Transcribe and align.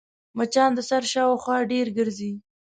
مچان 0.37 0.71
د 0.75 0.79
سر 0.89 1.03
شاوخوا 1.13 1.57
ډېر 1.71 1.87
ګرځي 1.97 2.31